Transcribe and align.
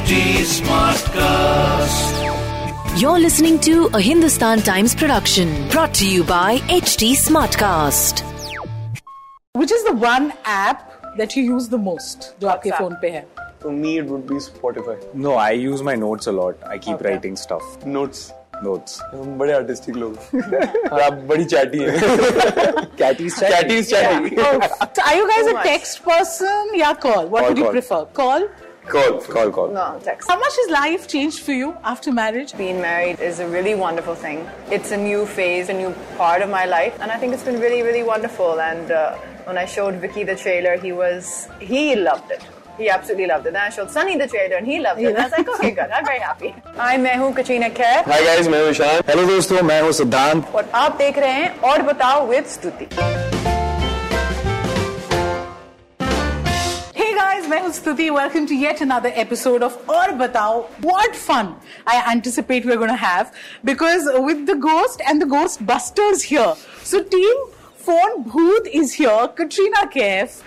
HT 0.00 0.20
Smartcast. 0.50 2.12
You're 2.98 3.18
listening 3.18 3.58
to 3.60 3.90
a 3.92 4.00
Hindustan 4.00 4.60
Times 4.60 4.94
production 4.94 5.68
brought 5.68 5.92
to 5.94 6.06
you 6.08 6.24
by 6.24 6.56
HT 6.76 7.10
Smartcast. 7.22 8.22
Which 9.52 9.70
is 9.70 9.84
the 9.84 9.92
one 9.92 10.32
app 10.44 11.16
that 11.18 11.36
you 11.36 11.42
use 11.42 11.68
the 11.68 11.76
most? 11.76 12.32
जो 12.40 12.48
आपके 12.48 12.70
phone 12.78 12.96
For 13.60 13.72
me, 13.72 13.98
it 13.98 14.06
would 14.06 14.26
be 14.26 14.36
Spotify. 14.36 14.96
No, 15.12 15.34
I 15.34 15.50
use 15.50 15.82
my 15.82 15.96
notes 15.96 16.26
a 16.26 16.32
lot. 16.32 16.54
I 16.66 16.78
keep 16.78 16.94
okay. 16.94 17.10
writing 17.10 17.36
stuff. 17.36 17.84
Notes. 17.84 18.32
Notes 18.62 18.98
बड़े 19.12 19.52
artistic 19.52 19.96
लोग 19.96 20.16
आप 21.02 21.12
बड़ी 21.28 21.44
chatty 21.44 21.78
हैं 21.78 22.00
Cathys 22.98 23.38
chatty 23.38 23.52
Cathys 23.52 23.90
chatty 23.90 24.36
are 24.40 25.16
you 25.18 25.24
guys 25.26 25.46
a 25.54 25.62
text 25.62 26.02
person 26.08 26.74
या 26.76 26.90
call. 27.04 27.30
What 27.30 27.48
would 27.48 27.58
you 27.58 27.70
prefer? 27.72 28.02
Call. 28.18 28.48
Call, 28.88 29.20
call, 29.20 29.50
call. 29.50 29.68
No, 29.72 30.00
text. 30.02 30.28
How 30.28 30.38
much 30.38 30.52
has 30.56 30.70
life 30.70 31.06
changed 31.06 31.40
for 31.40 31.52
you 31.52 31.76
after 31.84 32.10
marriage? 32.12 32.56
Being 32.56 32.80
married 32.80 33.20
is 33.20 33.38
a 33.38 33.46
really 33.46 33.74
wonderful 33.74 34.14
thing. 34.14 34.48
It's 34.70 34.90
a 34.90 34.96
new 34.96 35.26
phase, 35.26 35.68
a 35.68 35.72
new 35.72 35.94
part 36.16 36.42
of 36.42 36.48
my 36.50 36.64
life, 36.64 36.96
and 37.00 37.12
I 37.12 37.18
think 37.18 37.32
it's 37.34 37.42
been 37.44 37.60
really, 37.60 37.82
really 37.82 38.02
wonderful. 38.02 38.60
And 38.60 38.90
uh, 38.90 39.16
when 39.44 39.58
I 39.58 39.64
showed 39.66 39.96
Vicky 39.96 40.24
the 40.24 40.34
trailer, 40.34 40.76
he 40.76 40.92
was, 40.92 41.46
he 41.60 41.94
loved 41.94 42.30
it. 42.30 42.42
He 42.78 42.88
absolutely 42.88 43.26
loved 43.26 43.46
it. 43.46 43.52
Then 43.52 43.62
I 43.62 43.68
showed 43.68 43.90
Sunny 43.90 44.16
the 44.16 44.26
trailer 44.26 44.56
and 44.56 44.66
he 44.66 44.80
loved 44.80 45.00
it. 45.00 45.08
And 45.08 45.18
I 45.18 45.24
was 45.24 45.32
like, 45.32 45.48
okay, 45.56 45.70
good. 45.72 45.90
I'm 45.90 46.04
very 46.04 46.18
happy. 46.20 46.54
Hi, 46.76 46.96
मैं 46.96 47.16
हूँ 47.16 47.32
Katrina 47.34 47.74
Kaif. 47.74 48.04
Hi 48.06 48.22
guys, 48.24 48.46
I'm 48.46 48.54
Vishal. 48.54 49.04
Hello 49.06 49.26
दोस्तों, 49.28 49.62
मैं 49.62 49.80
हूँ 49.82 49.92
सिद्धांत. 49.92 50.54
और 50.54 50.70
आप 50.74 50.96
देख 50.96 51.18
रहे 51.18 51.32
हैं 51.32 51.58
और 51.60 51.82
बताओ 51.92 52.26
with 52.32 52.46
स्तुति. 52.46 53.29
guys, 57.20 57.46
मैं 57.48 57.60
हूँ 57.62 57.70
स्तुति. 57.76 58.08
Welcome 58.16 58.46
to 58.50 58.56
yet 58.58 58.80
another 58.84 59.10
episode 59.22 59.62
of 59.66 59.74
और 59.94 60.12
Batao. 60.20 60.64
What 60.84 61.16
fun 61.22 61.48
I 61.86 61.96
anticipate 62.12 62.68
we're 62.68 62.78
going 62.82 62.92
to 62.92 63.00
have 63.02 63.32
because 63.70 64.08
with 64.26 64.46
the 64.50 64.56
ghost 64.66 65.02
and 65.06 65.24
the 65.24 65.28
Ghostbusters 65.32 66.22
here. 66.22 66.54
So 66.82 67.02
team 67.16 67.42
Phone 67.88 68.24
Bhoot 68.24 68.70
is 68.80 68.94
here, 68.94 69.28
Katrina 69.40 69.84
Kaif, 69.96 70.40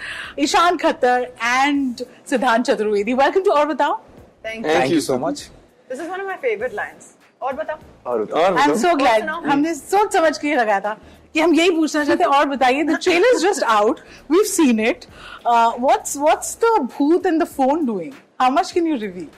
Ishaan 0.45 0.79
Khatter, 0.85 1.31
and 1.51 2.03
Siddhant 2.31 2.69
Chaturvedi. 2.71 3.17
Welcome 3.23 3.43
to 3.43 3.51
Aur 3.51 3.65
Batao. 3.73 3.99
Thank 4.41 4.65
you. 4.65 4.71
Thank 4.71 4.91
you 4.93 5.01
so 5.01 5.19
much. 5.25 5.49
This 5.89 5.99
is 5.99 6.07
one 6.07 6.21
of 6.21 6.27
my 6.27 6.37
favorite 6.47 6.79
lines. 6.83 7.17
और 7.43 7.53
बताओ 7.53 7.77
और 8.07 8.23
बताओ 8.25 8.57
आई 8.57 8.67
so 8.67 8.75
so 8.81 8.95
glad 8.97 9.23
हमने 9.29 9.73
सोच 9.75 10.13
समझ 10.13 10.37
के 10.37 10.53
लगाया 10.55 10.79
था 10.79 10.97
कि 11.34 11.40
हम 11.40 11.54
यही 11.54 11.70
पूछना 11.70 12.04
चाहते 12.04 12.24
हैं 12.24 12.30
और 12.38 12.44
बताइए 12.54 12.84
the 12.90 12.98
trailer 13.06 13.32
is 13.36 13.42
just 13.48 13.64
out 13.78 14.00
we've 14.34 14.50
seen 14.52 14.78
it 14.92 15.06
uh, 15.44 15.72
what's 15.88 16.14
what's 16.26 16.54
the 16.64 16.72
booth 16.98 17.26
and 17.32 17.44
the 17.44 17.48
phone 17.58 17.84
doing 17.90 18.14
how 18.44 18.48
much 18.60 18.72
can 18.78 18.86
you 18.92 18.96
reveal 19.08 19.28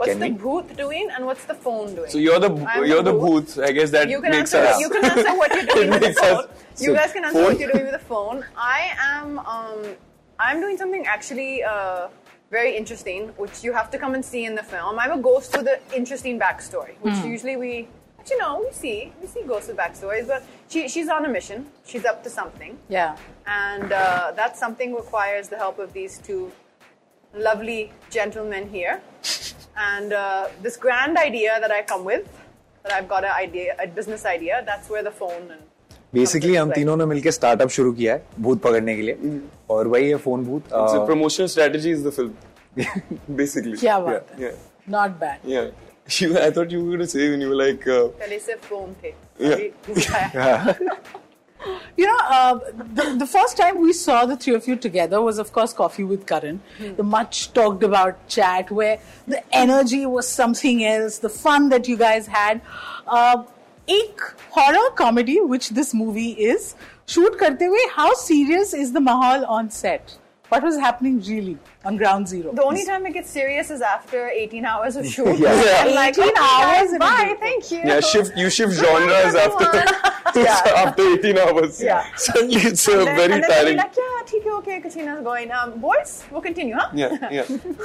What's 0.00 0.10
Can 0.12 0.20
the 0.22 0.26
we? 0.28 0.34
booth 0.42 0.76
doing 0.76 1.08
and 1.14 1.24
what's 1.26 1.44
the 1.46 1.54
phone 1.62 1.88
doing? 1.94 2.08
So 2.10 2.18
you're 2.24 2.38
the 2.42 2.48
I'm 2.72 2.84
you're 2.88 3.02
the 3.06 3.10
the 3.12 3.18
booth. 3.22 3.56
booth. 3.56 3.64
I 3.68 3.70
guess 3.78 3.90
that 3.94 4.08
you 4.12 4.20
can 4.26 4.30
makes 4.34 4.52
answer. 4.54 4.68
us. 4.72 4.78
You 4.82 4.90
can 4.90 5.04
answer 5.08 5.32
what 5.40 5.54
you're 5.56 5.64
doing 5.70 5.88
It 5.88 5.90
with 5.94 6.00
the 6.04 6.06
makes 6.10 6.20
phone. 6.20 6.36
us- 6.36 6.46
You 6.84 6.90
so, 6.90 6.94
guys 6.98 7.12
can 7.16 7.24
answer 7.24 7.38
phone? 7.38 7.48
what 7.48 7.58
you're 7.62 7.72
doing 7.72 7.84
with 7.88 7.96
the 7.96 8.04
phone. 8.12 8.44
I 8.56 8.92
am. 9.06 9.40
Um, 9.54 9.80
I'm 10.38 10.60
doing 10.66 10.76
something 10.82 11.04
actually 11.16 11.64
uh, 11.64 12.06
very 12.52 12.76
interesting, 12.82 13.26
which 13.44 13.64
you 13.64 13.72
have 13.78 13.90
to 13.96 13.98
come 14.04 14.14
and 14.20 14.24
see 14.30 14.44
in 14.52 14.54
the 14.54 14.62
film. 14.74 15.00
I'm 15.06 15.16
a 15.18 15.20
ghost 15.28 15.58
with 15.58 15.66
an 15.74 15.80
interesting 16.02 16.38
backstory, 16.46 16.94
which 17.08 17.16
Hmm. 17.24 17.32
usually 17.34 17.56
we, 17.64 17.72
but 18.22 18.30
you 18.30 18.38
know, 18.38 18.52
we 18.66 18.70
see 18.72 19.12
we 19.22 19.26
see 19.34 19.42
ghosts 19.50 19.68
with 19.68 19.76
backstories, 19.82 20.26
but 20.32 20.42
she, 20.68 20.88
she's 20.88 21.08
on 21.16 21.24
a 21.24 21.28
mission. 21.28 21.66
She's 21.92 22.04
up 22.12 22.22
to 22.24 22.30
something, 22.38 22.78
yeah 22.88 23.16
and 23.58 23.92
uh, 23.92 24.32
that 24.40 24.56
something 24.62 24.94
requires 24.94 25.48
the 25.48 25.56
help 25.64 25.78
of 25.84 25.92
these 25.92 26.18
two 26.28 26.40
lovely 27.34 27.92
gentlemen 28.10 28.68
here. 28.68 29.00
And 29.76 30.12
uh, 30.12 30.48
this 30.62 30.76
grand 30.76 31.16
idea 31.18 31.58
that 31.60 31.70
I 31.70 31.82
come 31.82 32.04
with, 32.04 32.26
that 32.82 32.92
I've 32.92 33.08
got 33.08 33.24
an 33.24 33.30
idea, 33.40 33.76
a 33.78 33.86
business 33.86 34.24
idea, 34.26 34.62
that's 34.66 34.88
where 34.90 35.02
the 35.02 35.10
phone 35.22 35.50
and 35.56 35.62
basically 36.14 36.54
हम 36.56 36.68
Right. 36.68 36.74
तीनों 36.74 36.96
ने 36.96 37.04
मिलकर 37.06 37.30
startup 37.30 37.68
शुरू 37.70 37.92
किया 37.92 38.12
है 38.14 38.22
भूत 38.44 38.60
पकड़ने 38.62 38.94
के 38.96 39.02
लिए 39.02 39.40
और 39.70 39.88
वही 39.94 40.08
है 40.08 40.16
फोन 40.26 40.44
भूत 40.44 40.68
It's 40.68 40.94
a 40.94 41.00
a, 41.00 41.06
promotional 41.10 41.48
strategy 41.54 41.90
is 41.96 42.02
the 42.06 42.12
film. 42.18 42.30
Basically. 43.40 43.76
क्या 43.80 43.98
बात 44.06 44.26
Yeah. 44.38 44.40
है 44.44 44.52
not 44.86 45.18
bad 45.20 45.40
Yeah. 45.44 45.62
yeah. 45.62 45.70
You, 46.18 46.38
I 46.38 46.50
thought 46.50 46.70
you 46.70 46.78
were 46.82 46.86
going 46.96 47.00
to 47.00 47.06
say 47.06 47.28
when 47.30 47.40
you 47.42 47.48
were 47.50 47.56
like. 47.56 47.86
Uh, 47.86 48.08
पहले 48.20 48.38
से 48.40 48.54
phone 48.68 48.94
थे. 49.02 49.12
Yeah. 49.38 49.54
अभी 49.54 49.72
घुसाया. 49.86 50.76
you 51.96 52.06
know 52.06 52.16
uh, 52.30 52.58
the, 52.98 53.04
the 53.18 53.26
first 53.26 53.56
time 53.56 53.80
we 53.80 53.92
saw 53.92 54.24
the 54.24 54.36
three 54.36 54.54
of 54.54 54.66
you 54.68 54.76
together 54.76 55.20
was 55.20 55.38
of 55.38 55.52
course 55.52 55.72
coffee 55.72 56.04
with 56.04 56.24
karan 56.26 56.60
the 56.98 57.02
much 57.02 57.52
talked 57.52 57.82
about 57.82 58.20
chat 58.28 58.70
where 58.70 59.00
the 59.26 59.40
energy 59.62 60.06
was 60.06 60.28
something 60.28 60.84
else 60.84 61.18
the 61.18 61.28
fun 61.28 61.68
that 61.74 61.88
you 61.88 61.96
guys 61.96 62.28
had 62.28 62.60
uh, 63.08 63.42
एक 63.88 64.22
horror 64.58 64.86
comedy 65.02 65.40
which 65.40 65.68
this 65.80 65.92
movie 66.02 66.30
is 66.52 66.70
shoot 67.06 67.36
करते 67.42 67.66
हुए 67.74 67.84
how 67.96 68.08
serious 68.22 68.72
is 68.84 68.92
the 68.98 69.04
mahal 69.10 69.44
on 69.58 69.68
set 69.80 70.16
what 70.52 70.62
was 70.62 70.76
happening 70.82 71.16
really 71.28 71.58
on 71.84 71.96
ground 71.98 72.26
zero 72.28 72.52
The 72.58 72.62
only 72.64 72.84
time 72.84 73.04
it 73.08 73.12
gets 73.16 73.28
serious 73.30 73.70
is 73.70 73.82
after 73.82 74.28
18 74.28 74.64
hours 74.64 74.96
of 74.96 75.06
shoot. 75.06 75.38
Yeah. 75.38 75.82
I'm 75.84 75.94
like, 75.94 76.16
18 76.18 76.24
okay, 76.30 76.40
hours 76.40 76.76
guys, 76.76 76.88
in 76.90 76.96
a 76.96 76.98
bye, 77.00 77.24
day. 77.24 77.36
thank 77.40 77.70
you. 77.70 77.78
yeah, 77.90 78.00
shift. 78.00 78.36
You 78.36 78.48
shift 78.48 78.72
genres 78.74 79.34
after 79.34 79.84
after 80.36 81.02
18 81.02 81.38
hours. 81.38 81.82
Yeah. 81.82 82.04
Suddenly 82.16 82.56
it's 82.70 82.88
uh, 82.88 82.92
And 82.92 83.06
then- 83.06 83.16
very 83.16 83.32
and 83.32 83.32
then 83.32 83.40
they'll 83.42 83.48
be 83.50 83.54
tiring. 83.54 83.76
Like, 83.76 83.96
yeah, 83.96 84.24
ठीक 84.30 84.44
है, 84.46 84.52
okay, 84.58 84.80
Katrina's 84.80 85.20
going. 85.28 85.50
Um, 85.58 85.70
boys, 85.84 86.10
we'll 86.30 86.42
continue, 86.48 86.74
huh? 86.80 86.88
Yeah, 86.94 87.14
yeah, 87.30 87.44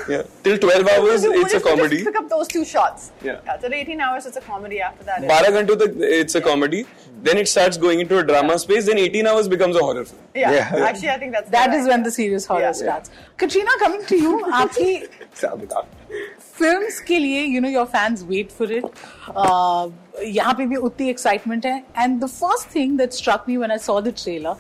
yeah. 0.09 0.23
Till 0.43 0.57
12 0.57 0.87
hours, 0.95 1.03
We'll 1.03 1.13
it's 1.13 1.23
a 1.23 1.27
just- 1.27 1.35
we'll 1.35 1.49
just 1.53 1.65
comedy. 1.65 2.03
pick 2.09 2.17
up 2.23 2.27
those 2.29 2.47
two 2.55 2.65
shots. 2.73 3.11
Yeah. 3.29 3.57
till 3.61 3.73
18 3.73 4.01
hours, 4.07 4.25
it's 4.25 4.37
a 4.37 4.41
comedy 4.41 4.81
after 4.89 5.03
that. 5.11 5.23
12 5.29 5.53
घंटों 5.59 5.77
तक 5.85 6.01
it's 6.23 6.35
a 6.35 6.41
comedy. 6.49 6.85
Then 7.25 7.37
it 7.41 7.47
starts 7.47 7.77
going 7.83 8.01
into 8.03 8.17
a 8.19 8.23
drama 8.29 8.55
space. 8.61 8.85
Then 8.87 8.97
18 9.03 9.27
hours 9.33 9.47
becomes 9.55 9.77
a 9.81 9.83
horror 9.87 10.03
film. 10.07 10.21
Yeah. 10.35 10.51
Yeah. 10.55 10.85
Actually, 10.87 11.11
I 11.11 11.17
think 11.19 11.31
that's 11.35 11.49
that 11.57 11.71
the 11.71 11.77
is 11.77 11.85
right- 11.85 11.91
when 11.93 12.03
the 12.07 12.11
serious 12.15 12.45
horror 12.53 12.56
Yeah. 12.60 12.72
starts 12.72 13.10
katrina 13.36 13.76
coming 13.84 14.04
to 14.12 14.18
you 14.24 14.32
आपकी 14.60 14.94
films 16.58 16.98
के 17.08 17.18
लिए 17.18 17.44
you 17.44 17.60
know 17.60 17.68
your 17.68 17.86
fans 17.86 18.22
wait 18.28 18.50
for 18.58 18.72
it 18.72 18.84
यहाँ 20.26 20.54
पे 20.58 20.66
भी 20.66 20.76
उतनी 20.90 21.08
excitement 21.10 21.66
है 21.66 21.78
and 21.98 22.20
the 22.20 22.26
first 22.28 22.74
thing 22.74 22.98
that 22.98 23.12
struck 23.12 23.44
me 23.48 23.56
when 23.56 23.70
I 23.70 23.78
saw 23.88 24.00
the 24.00 24.14
trailer 24.22 24.56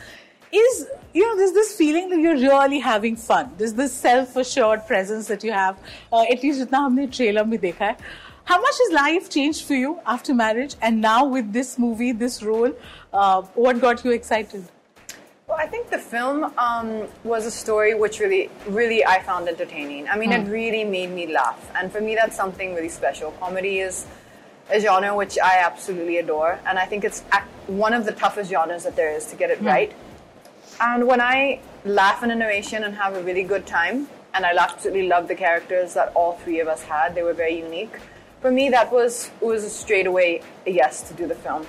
is 0.52 0.86
you 1.14 1.24
know 1.24 1.36
there's 1.36 1.52
this 1.52 1.74
feeling 1.76 2.08
that 2.10 2.20
you're 2.20 2.36
really 2.36 2.78
having 2.78 3.16
fun 3.16 3.50
there's 3.58 3.74
this 3.74 3.92
self-assured 3.92 4.86
presence 4.86 5.26
that 5.26 5.44
you 5.44 5.52
have 5.52 5.76
uh, 6.12 6.22
at 6.22 6.42
least 6.42 6.58
जितना 6.58 6.78
हमने 6.84 7.06
trailer 7.16 7.44
में 7.44 7.58
देखा 7.60 7.84
है 7.84 7.96
how 8.50 8.58
much 8.60 8.78
has 8.80 8.92
life 8.92 9.28
changed 9.28 9.66
for 9.70 9.78
you 9.78 9.90
after 10.06 10.34
marriage 10.34 10.76
and 10.80 11.00
now 11.02 11.18
with 11.26 11.52
this 11.52 11.78
movie 11.78 12.12
this 12.12 12.42
role 12.42 12.72
uh, 13.12 13.42
what 13.66 13.80
got 13.80 14.04
you 14.04 14.12
excited 14.12 14.64
I 15.58 15.66
think 15.66 15.90
the 15.90 15.98
film 15.98 16.52
um, 16.56 17.08
was 17.24 17.44
a 17.44 17.50
story 17.50 17.92
which 17.92 18.20
really, 18.20 18.48
really 18.68 19.04
I 19.04 19.20
found 19.20 19.48
entertaining. 19.48 20.08
I 20.08 20.16
mean, 20.16 20.30
it 20.30 20.48
really 20.48 20.84
made 20.84 21.10
me 21.10 21.26
laugh. 21.26 21.70
And 21.74 21.90
for 21.90 22.00
me, 22.00 22.14
that's 22.14 22.36
something 22.36 22.76
really 22.76 22.88
special. 22.88 23.32
Comedy 23.32 23.80
is 23.80 24.06
a 24.70 24.78
genre 24.78 25.16
which 25.16 25.36
I 25.36 25.58
absolutely 25.58 26.18
adore. 26.18 26.60
And 26.64 26.78
I 26.78 26.86
think 26.86 27.02
it's 27.02 27.24
one 27.66 27.92
of 27.92 28.04
the 28.04 28.12
toughest 28.12 28.52
genres 28.52 28.84
that 28.84 28.94
there 28.94 29.12
is 29.12 29.26
to 29.26 29.36
get 29.36 29.50
it 29.50 29.60
right. 29.60 29.92
And 30.80 31.08
when 31.08 31.20
I 31.20 31.58
laugh 31.84 32.22
in 32.22 32.30
a 32.30 32.36
narration 32.36 32.84
and 32.84 32.94
have 32.94 33.16
a 33.16 33.22
really 33.24 33.42
good 33.42 33.66
time, 33.66 34.08
and 34.34 34.46
I 34.46 34.56
absolutely 34.56 35.08
love 35.08 35.26
the 35.26 35.34
characters 35.34 35.94
that 35.94 36.12
all 36.14 36.34
three 36.34 36.60
of 36.60 36.68
us 36.68 36.82
had, 36.84 37.16
they 37.16 37.24
were 37.24 37.32
very 37.34 37.58
unique. 37.58 37.98
For 38.40 38.52
me, 38.52 38.68
that 38.68 38.92
was 38.92 39.32
was 39.40 39.64
a 39.64 39.70
straight 39.70 40.06
away 40.06 40.42
a 40.66 40.70
yes 40.70 41.02
to 41.08 41.14
do 41.14 41.26
the 41.26 41.34
film. 41.34 41.66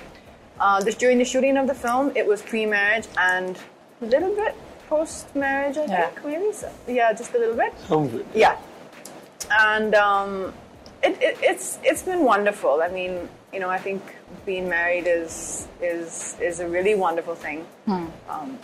Uh, 0.60 0.80
this, 0.80 0.94
during 0.94 1.18
the 1.18 1.24
shooting 1.24 1.56
of 1.56 1.66
the 1.66 1.74
film, 1.74 2.12
it 2.14 2.24
was 2.24 2.42
pre-marriage 2.42 3.08
and 3.18 3.58
little 4.00 4.34
bit 4.34 4.54
post-marriage, 4.88 5.76
I 5.78 5.84
Yeah. 5.86 6.08
think, 6.08 6.24
maybe. 6.24 6.52
So, 6.52 6.70
yeah, 6.88 7.12
just 7.12 7.34
a 7.34 7.38
little 7.38 7.54
bit. 7.54 7.72
Some 7.86 8.04
of 8.04 8.14
it. 8.14 8.26
Yeah, 8.34 8.56
and 9.60 9.94
um, 9.94 10.52
it, 11.02 11.16
it, 11.22 11.38
it's 11.42 11.78
it's 11.84 12.02
been 12.02 12.24
wonderful. 12.24 12.80
I 12.82 12.88
mean, 12.88 13.28
you 13.52 13.60
know, 13.60 13.68
I 13.70 13.78
think 13.78 14.02
being 14.46 14.68
married 14.68 15.06
is 15.06 15.68
is 15.80 16.36
is 16.40 16.60
a 16.60 16.68
really 16.68 16.94
wonderful 16.94 17.34
thing. 17.34 17.66
Um, 18.28 18.58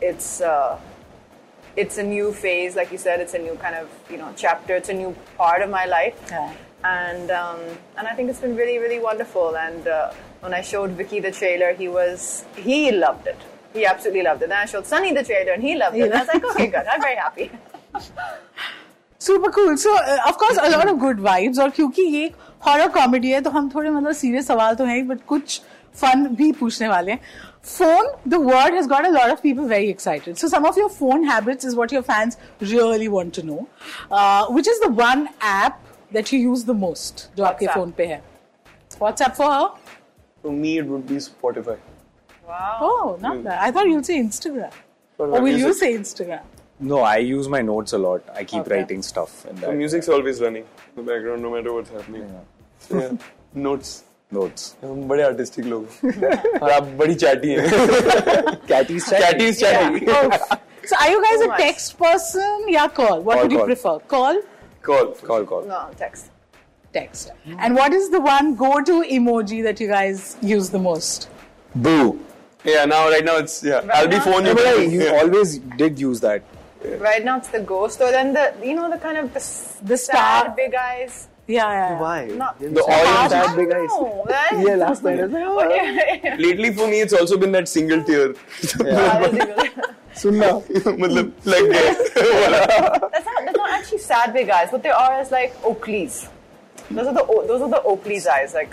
it's 0.00 0.40
uh, 0.40 0.78
it's 1.76 1.98
a 1.98 2.02
new 2.02 2.32
phase, 2.32 2.76
like 2.76 2.92
you 2.92 2.98
said. 2.98 3.20
It's 3.20 3.34
a 3.34 3.38
new 3.38 3.54
kind 3.56 3.74
of 3.74 3.88
you 4.10 4.18
know 4.18 4.32
chapter. 4.36 4.74
It's 4.76 4.88
a 4.88 4.94
new 4.94 5.14
part 5.36 5.62
of 5.62 5.70
my 5.70 5.86
life. 5.86 6.16
Yeah. 6.30 6.52
And 6.84 7.30
um, 7.30 7.58
and 7.96 8.06
I 8.06 8.14
think 8.14 8.30
it's 8.30 8.40
been 8.40 8.54
really 8.56 8.78
really 8.78 9.00
wonderful. 9.00 9.56
And 9.56 9.86
uh, 9.88 10.12
when 10.40 10.54
I 10.54 10.60
showed 10.60 10.90
Vicky 10.90 11.18
the 11.20 11.32
trailer, 11.32 11.72
he 11.74 11.88
was 11.88 12.44
he 12.56 12.92
loved 12.92 13.26
it 13.26 13.36
He 13.77 13.85
absolutely 13.85 14.23
loved 14.23 14.43
it. 14.43 14.49
Then 14.49 14.59
I 14.59 14.65
showed 14.65 14.85
Sunny 14.85 15.13
the 15.13 15.23
trailer, 15.23 15.53
and 15.53 15.63
he 15.63 15.75
loved 15.75 15.97
it. 15.97 16.11
And 16.11 16.13
I 16.13 16.19
was 16.19 16.33
like, 16.33 16.45
okay, 16.51 16.67
good. 16.67 16.85
I'm 16.95 17.01
very 17.01 17.15
happy. 17.15 17.49
Super 19.21 19.51
cool 19.55 19.75
so 19.77 19.91
of 20.27 20.35
course 20.39 20.57
a 20.57 20.67
lot 20.69 20.87
of 20.87 20.95
good 20.99 21.19
vibes 21.21 21.59
और 21.59 21.69
क्योंकि 21.75 22.01
ये 22.01 22.25
एक 22.25 22.35
horror 22.65 22.87
comedy 22.91 23.29
है 23.31 23.39
तो 23.41 23.49
हम 23.49 23.69
थोड़े 23.75 23.89
मतलब 23.89 24.13
serious 24.21 24.47
सवाल 24.47 24.75
तो 24.75 24.85
हैं 24.85 25.07
बट 25.07 25.19
कुछ 25.27 25.61
फन 26.01 26.25
भी 26.35 26.51
पूछने 26.59 26.87
वाले 26.87 27.11
हैं 27.11 27.19
phone, 27.63 28.07
the 28.25 28.39
word 28.39 28.73
has 28.73 28.87
got 28.87 29.05
a 29.05 29.11
lot 29.11 29.29
of 29.29 29.41
people 29.41 29.67
very 29.67 29.89
excited. 29.89 30.37
So 30.37 30.47
some 30.47 30.65
of 30.65 30.77
your 30.77 30.89
phone 30.89 31.23
habits 31.23 31.63
is 31.63 31.75
what 31.75 31.93
your 31.93 32.01
fans 32.03 32.37
really 32.59 33.07
want 33.07 33.33
to 33.35 33.43
know. 33.43 33.67
Uh, 34.11 34.47
which 34.47 34.67
is 34.67 34.81
the 34.81 34.89
one 34.89 35.29
app 35.39 35.79
that 36.11 36.31
you 36.33 36.39
use 36.39 36.65
the 36.65 36.75
most? 36.81 37.29
जो 37.37 37.43
आपके 37.43 37.65
WhatsApp. 37.65 37.77
phone 37.77 37.91
पे 37.97 38.05
है? 38.07 38.21
WhatsApp 39.01 39.35
for 39.37 39.49
her? 39.51 39.69
For 40.41 40.51
me, 40.51 40.77
it 40.77 40.91
would 40.93 41.07
be 41.07 41.21
Spotify. 41.27 41.77
Wow. 42.47 42.77
Oh, 42.81 43.17
not 43.21 43.43
bad. 43.43 43.59
I 43.59 43.71
thought 43.71 43.87
you'd 43.87 44.05
say 44.05 44.19
Instagram. 44.19 44.71
For 45.17 45.27
Or 45.27 45.31
will 45.31 45.41
music- 45.41 45.65
you 45.65 45.73
say 45.73 45.93
Instagram? 45.93 46.41
No, 46.79 46.99
I 47.01 47.17
use 47.17 47.47
my 47.47 47.61
notes 47.61 47.93
a 47.93 47.97
lot. 47.97 48.23
I 48.35 48.43
keep 48.43 48.61
Okay. 48.61 48.75
writing 48.77 49.01
stuff 49.01 49.45
in 49.49 49.55
The 49.55 49.67
that. 49.67 49.75
music's 49.75 50.09
always 50.09 50.41
running 50.41 50.63
in 50.63 50.95
the 51.05 51.11
background, 51.11 51.41
no 51.41 51.51
matter 51.51 51.71
what's 51.73 51.89
happening. 51.89 52.25
Yeah. 52.91 53.11
Notes. 53.53 54.03
Notes. 54.31 54.75
हम 54.83 55.07
बड़े 55.07 55.23
artistic 55.23 55.65
लोग 55.65 55.87
हैं 56.05 56.59
और 56.59 56.71
आप 56.71 56.83
बड़ी 56.99 57.15
chatty 57.23 57.49
हैं 57.57 57.65
Catty's 58.71 59.09
Catty's 59.09 59.59
chatty. 59.59 60.05
So 60.91 60.95
are 60.99 61.09
you 61.11 61.19
guys 61.25 61.39
Too 61.39 61.45
a 61.45 61.47
much. 61.51 61.59
text 61.59 61.97
person? 61.99 62.65
Yeah, 62.67 62.87
call. 62.87 63.21
What 63.21 63.35
Call, 63.35 63.43
would 63.43 63.51
you 63.51 63.59
call. 63.59 63.67
prefer? 63.67 63.99
Call, 64.15 64.41
Call. 64.81 65.05
Call, 65.29 65.45
call. 65.51 65.61
No, 65.73 65.81
text. 65.99 66.31
text. 66.97 67.31
And 67.59 67.75
what 67.75 67.93
is 67.93 68.09
the 68.15 68.19
one 68.19 68.55
go-to 68.55 68.97
emoji 69.19 69.61
that 69.67 69.79
you 69.79 69.87
guys 69.87 70.35
use 70.41 70.69
the 70.71 70.79
most? 70.79 71.29
Boo. 71.75 72.19
Yeah, 72.63 72.85
now 72.85 73.09
right 73.09 73.25
now 73.25 73.37
it's 73.37 73.61
yeah. 73.63 73.79
Right 73.79 73.91
I'll 73.95 74.07
be 74.07 74.17
now- 74.17 74.23
phone 74.23 74.43
No, 74.43 74.49
you. 74.51 74.55
but 74.55 74.67
I, 74.67 74.75
too. 74.75 74.89
you 74.91 75.03
Yeah. 75.03 75.19
always 75.21 75.57
did 75.83 75.99
use 75.99 76.19
that. 76.21 76.41
Right 76.99 77.23
now 77.23 77.37
it's 77.37 77.47
the 77.49 77.59
ghost, 77.59 78.01
or 78.01 78.11
then 78.11 78.33
the 78.33 78.53
you 78.63 78.75
know 78.75 78.89
the 78.89 78.97
kind 78.97 79.17
of 79.17 79.31
the, 79.33 79.39
s- 79.39 79.77
The 79.83 79.97
sad 79.97 80.15
star. 80.43 80.53
big 80.55 80.73
eyes. 80.75 81.27
Yeah, 81.47 81.55
yeah. 81.71 81.89
yeah. 81.91 81.99
Why? 81.99 82.25
Not 82.27 82.59
The 82.59 82.81
orange 82.81 82.91
I 82.91 83.27
sad 83.27 83.55
big 83.57 83.71
eyes. 83.71 83.89
know, 83.89 84.25
man. 84.29 84.65
Yeah, 84.67 84.75
last 84.75 85.03
night 85.03 85.19
I 85.19 85.23
was 85.23 85.31
like, 85.33 85.43
oh, 85.45 86.35
Lately 86.47 86.73
for 86.73 86.87
me, 86.87 87.01
it's 87.01 87.11
also 87.13 87.37
been 87.37 87.51
that 87.51 87.67
single 87.67 88.01
tear. 88.03 88.33
sunna. 90.15 90.61
मतलब 91.03 91.31
like 91.45 91.67
that. 91.69 93.09
That's 93.11 93.25
not 93.25 93.45
that's 93.45 93.57
not 93.57 93.69
actually 93.71 93.97
sad 93.99 94.33
big 94.33 94.49
eyes. 94.49 94.71
What 94.71 94.83
they 94.83 94.89
are 94.89 95.21
is 95.21 95.31
like 95.31 95.53
Oakleys. 95.63 96.27
Those 96.91 97.07
are 97.07 97.13
the 97.13 97.23
O- 97.25 97.45
those 97.47 97.61
are 97.61 97.69
the 97.69 97.81
Oakley's 97.83 98.27
eyes. 98.27 98.53
Like 98.53 98.71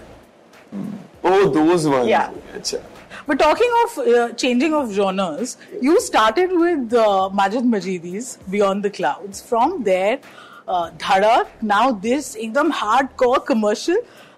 Oh, 1.25 1.49
those 1.51 1.87
ones. 1.87 2.09
Yeah. 2.09 2.31
Acha. 2.55 2.81
But 3.28 3.40
talking 3.40 3.72
of 3.84 3.98
uh, 3.98 4.34
changing 4.34 4.74
of 4.74 4.92
genres, 4.92 5.58
you 5.82 6.00
started 6.00 6.52
with 6.52 6.94
uh, 6.94 7.30
Majid 7.30 7.64
Majidi's 7.64 8.38
Beyond 8.50 8.84
the 8.84 8.90
Clouds. 8.92 9.42
From 9.42 9.84
there, 9.84 10.20
uh, 10.68 10.92
Dhadak, 10.92 11.48
now 11.62 11.92
this 11.92 12.36
ekdam 12.36 12.72
hardcore 12.72 13.44
commercial. 13.46 13.96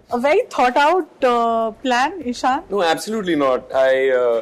A 0.10 0.18
very 0.18 0.44
thought 0.50 0.78
out 0.78 1.24
uh, 1.24 1.72
plan, 1.72 2.24
Ishaan. 2.24 2.70
No, 2.70 2.82
absolutely 2.82 3.36
not. 3.36 3.70
I 3.76 4.10
uh, 4.12 4.42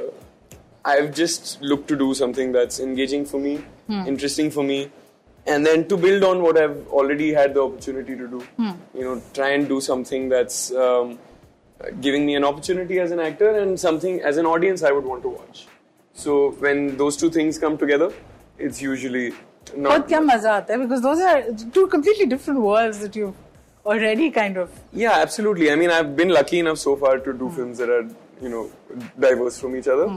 I've 0.86 1.12
just 1.16 1.60
looked 1.62 1.88
to 1.88 1.96
do 1.96 2.14
something 2.14 2.52
that's 2.52 2.80
engaging 2.80 3.26
for 3.26 3.40
me, 3.40 3.64
interesting 3.90 4.52
for 4.52 4.64
me, 4.64 4.92
and 5.48 5.66
then 5.66 5.88
to 5.88 5.98
build 5.98 6.24
on 6.24 6.44
what 6.44 6.56
I've 6.56 6.88
already 6.90 7.34
had 7.34 7.56
the 7.56 7.64
opportunity 7.64 8.16
to 8.16 8.28
do. 8.28 8.44
You 8.94 9.04
know, 9.06 9.22
try 9.34 9.50
and 9.54 9.68
do 9.68 9.82
something 9.82 10.30
that's 10.30 10.72
um, 10.72 11.18
giving 12.01 12.27
me 12.27 12.35
an 12.37 12.45
opportunity 12.45 12.99
as 13.01 13.11
an 13.11 13.21
actor 13.21 13.51
and 13.59 13.79
something 13.81 14.21
as 14.21 14.37
an 14.37 14.47
audience 14.47 14.83
I 14.83 14.93
would 14.93 15.05
want 15.05 15.23
to 15.23 15.29
watch. 15.29 15.67
So 16.13 16.51
when 16.65 16.97
those 16.97 17.17
two 17.17 17.31
things 17.31 17.59
come 17.59 17.79
together, 17.79 18.13
it's 18.59 18.83
usually 18.83 19.31
बहुत 19.31 19.77
not. 19.77 20.09
क्या 20.09 20.21
मजा 20.21 20.53
आता 20.53 20.75
है 20.75 20.79
because 20.81 21.03
those 21.03 21.21
are 21.21 21.43
two 21.77 21.87
completely 21.87 22.27
different 22.27 22.61
worlds 22.61 22.99
that 23.05 23.17
you've 23.17 23.35
already 23.85 24.31
kind 24.31 24.57
of 24.57 24.69
Yeah, 24.93 25.13
absolutely. 25.27 25.71
I 25.73 25.77
mean, 25.77 25.91
I've 25.91 26.17
been 26.17 26.29
lucky 26.29 26.59
enough 26.59 26.79
so 26.79 26.97
far 26.97 27.19
to 27.19 27.33
do 27.33 27.51
films 27.51 27.79
that 27.79 27.89
are, 27.89 28.07
you 28.43 28.49
know, 28.49 28.71
diverse 29.19 29.59
from 29.59 29.77
each 29.77 29.89
other, 29.89 30.09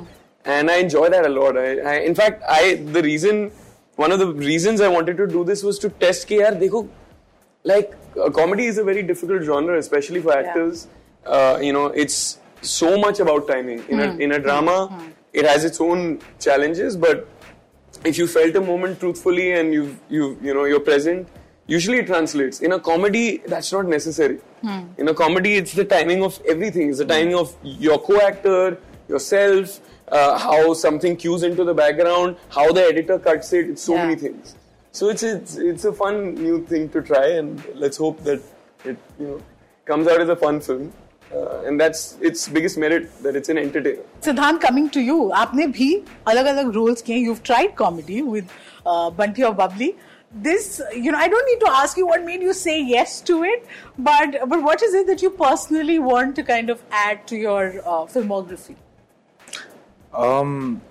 and 0.45 0.69
I 0.69 0.77
enjoy 0.77 1.09
that 1.09 1.25
a 1.25 1.29
lot. 1.29 1.57
I, 1.57 1.69
I, 1.93 1.93
in 2.09 2.15
fact, 2.15 2.43
I 2.57 2.75
the 2.97 3.03
reason, 3.03 3.51
one 3.95 4.11
of 4.11 4.19
the 4.19 4.27
reasons 4.33 4.81
I 4.81 4.89
wanted 4.97 5.17
to 5.17 5.27
do 5.27 5.45
this 5.51 5.63
was 5.63 5.79
to 5.85 5.89
test 6.03 6.27
कि 6.27 6.41
यार 6.41 6.59
देखो, 6.65 6.87
like 7.63 7.95
uh, 8.21 8.29
comedy 8.29 8.65
is 8.65 8.77
a 8.77 8.83
very 8.83 9.03
difficult 9.03 9.43
genre, 9.43 9.77
especially 9.77 10.21
for 10.27 10.33
actors. 10.37 10.87
uh, 11.26 11.58
you 11.60 11.72
know, 11.72 11.86
it's 11.86 12.38
so 12.62 12.98
much 12.98 13.20
about 13.20 13.46
timing. 13.48 13.82
In 13.88 14.00
a 14.00 14.08
in 14.26 14.32
a 14.32 14.38
drama, 14.38 14.76
it 15.32 15.44
has 15.46 15.64
its 15.64 15.80
own 15.80 16.20
challenges, 16.40 16.96
but 16.96 17.28
if 18.04 18.16
you 18.18 18.26
felt 18.26 18.54
a 18.56 18.60
moment 18.60 19.00
truthfully 19.00 19.52
and 19.52 19.72
you 19.72 19.96
you 20.08 20.38
you 20.42 20.54
know 20.54 20.64
you're 20.64 20.80
present 20.80 21.28
usually 21.66 21.98
it 21.98 22.06
translates. 22.06 22.60
In 22.60 22.72
a 22.72 22.78
comedy 22.80 23.42
that's 23.46 23.72
not 23.72 23.86
necessary. 23.86 24.38
In 24.96 25.08
a 25.08 25.14
comedy 25.14 25.56
it's 25.56 25.72
the 25.74 25.84
timing 25.84 26.22
of 26.22 26.40
everything. 26.48 26.88
It's 26.88 26.98
the 26.98 27.04
timing 27.04 27.34
of 27.34 27.54
your 27.62 27.98
co-actor 27.98 28.78
yourself 29.08 29.80
uh, 30.08 30.38
how 30.38 30.72
something 30.74 31.16
cues 31.16 31.42
into 31.42 31.64
the 31.64 31.74
background 31.74 32.36
how 32.48 32.72
the 32.72 32.82
editor 32.84 33.18
cuts 33.18 33.52
it. 33.52 33.68
It's 33.70 33.82
so 33.82 33.94
Yeah. 33.94 34.06
many 34.06 34.16
things. 34.16 34.54
So 34.92 35.10
it's, 35.10 35.22
it's 35.22 35.56
it's 35.56 35.84
a 35.84 35.92
fun 35.92 36.34
new 36.36 36.64
thing 36.64 36.88
to 36.90 37.02
try 37.02 37.26
and 37.42 37.62
let's 37.74 37.98
hope 37.98 38.24
that 38.24 38.40
it 38.84 38.96
you 39.20 39.26
know 39.26 39.42
comes 39.84 40.08
out 40.08 40.20
as 40.22 40.28
a 40.30 40.36
fun 40.36 40.60
film 40.60 40.92
uh, 41.34 41.62
and 41.66 41.80
that's 41.80 42.16
its 42.20 42.48
biggest 42.48 42.78
merit 42.78 43.10
that 43.22 43.36
it's 43.36 43.48
an 43.48 43.58
entertainer. 43.58 44.02
Siddhant, 44.20 44.60
coming 44.60 44.88
to 44.90 45.00
you, 45.00 45.30
आपने 45.30 45.66
भी 45.72 45.90
अलग 46.26 46.46
अलग 46.46 46.74
roles 46.74 47.02
किए. 47.02 47.18
You've 47.24 47.42
tried 47.42 47.74
comedy 47.76 48.22
with 48.22 48.50
uh, 48.86 49.10
Bunty 49.10 49.44
Aur 49.44 49.54
Babli. 49.54 49.94
This, 50.30 50.82
you 50.94 51.10
know, 51.10 51.18
I 51.18 51.26
don't 51.28 51.46
need 51.46 51.60
to 51.60 51.70
ask 51.70 51.96
you 51.96 52.06
what 52.06 52.22
made 52.22 52.42
you 52.42 52.52
say 52.52 52.82
yes 52.82 53.20
to 53.22 53.44
it, 53.44 53.66
but 53.98 54.38
but 54.46 54.62
what 54.62 54.82
is 54.82 54.94
it 54.94 55.06
that 55.06 55.22
you 55.22 55.30
personally 55.30 55.98
want 55.98 56.36
to 56.36 56.42
kind 56.42 56.70
of 56.70 56.82
add 56.90 57.26
to 57.28 57.36
your 57.36 57.80
uh, 57.80 58.04
filmography? 58.16 58.76
Um, 60.12 60.82